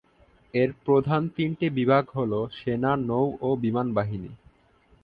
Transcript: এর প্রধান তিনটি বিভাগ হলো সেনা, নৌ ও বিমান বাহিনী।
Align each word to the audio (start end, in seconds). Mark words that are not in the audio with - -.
এর 0.53 0.69
প্রধান 0.85 1.21
তিনটি 1.35 1.65
বিভাগ 1.69 2.03
হলো 2.13 2.39
সেনা, 2.59 2.91
নৌ 3.09 3.25
ও 3.41 3.49
বিমান 3.55 3.87
বাহিনী। 3.93 4.31